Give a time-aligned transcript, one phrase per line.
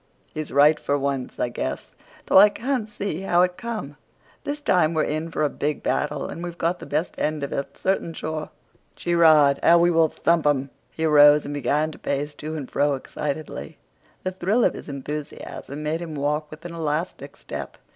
[0.33, 1.91] "He's right for once, I guess,
[2.25, 3.97] though I can't see how it come.
[4.45, 7.53] This time we're in for a big battle, and we've got the best end of
[7.53, 8.49] it, certain sure.
[8.95, 9.59] Gee rod!
[9.61, 13.77] how we will thump 'em!" He arose and began to pace to and fro excitedly.
[14.23, 17.77] The thrill of his enthusiasm made him walk with an elastic step.